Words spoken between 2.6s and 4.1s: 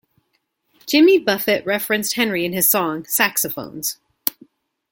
song "Saxophones".